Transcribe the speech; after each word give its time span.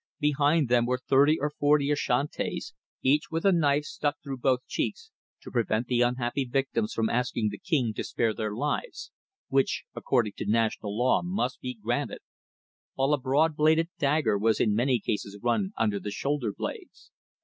Behind 0.19 0.67
them 0.67 0.87
were 0.87 0.99
twenty 1.07 1.37
or 1.39 1.51
thirty 1.61 1.91
Ashantis, 1.91 2.73
each 3.03 3.29
with 3.29 3.45
a 3.45 3.51
knife 3.51 3.83
stuck 3.83 4.15
through 4.23 4.37
both 4.37 4.65
cheeks, 4.65 5.11
to 5.43 5.51
prevent 5.51 5.85
the 5.85 6.01
unhappy 6.01 6.43
victims 6.43 6.91
from 6.91 7.07
asking 7.07 7.49
the 7.51 7.59
King 7.59 7.93
to 7.93 8.03
spare 8.03 8.33
their 8.33 8.51
lives, 8.51 9.11
which, 9.49 9.83
according 9.93 10.33
to 10.37 10.47
national 10.49 10.97
law, 10.97 11.21
must 11.21 11.61
be 11.61 11.75
granted, 11.75 12.21
while 12.95 13.13
a 13.13 13.19
broad 13.19 13.55
bladed 13.55 13.89
dagger 13.99 14.39
was 14.39 14.59
in 14.59 14.73
many 14.73 14.99
cases 14.99 15.37
run 15.39 15.71
under 15.77 15.99
the 15.99 16.09
shoulder 16.09 16.51
blades. 16.51 17.11